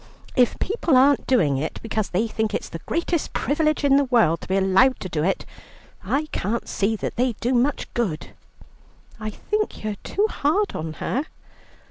[0.35, 4.41] If people aren't doing it because they think it's the greatest privilege in the world
[4.41, 5.45] to be allowed to do it,
[6.03, 8.29] I can't see that they do much good."
[9.19, 11.25] "I think you're too hard on her."